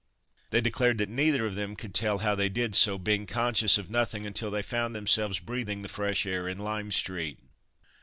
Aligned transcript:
They 0.49 0.61
declared 0.61 0.97
that 0.97 1.09
neither 1.09 1.45
of 1.45 1.53
them 1.53 1.75
could 1.75 1.93
tell 1.93 2.17
how 2.17 2.33
they 2.33 2.49
did 2.49 2.73
so, 2.73 2.97
being 2.97 3.27
conscious 3.27 3.77
of 3.77 3.91
nothing 3.91 4.25
until 4.25 4.49
they 4.49 4.63
found 4.63 4.95
themselves 4.95 5.37
breathing 5.37 5.83
the 5.83 5.89
fresh 5.89 6.25
air 6.25 6.47
in 6.47 6.57
Lime 6.57 6.91
street. 6.91 7.37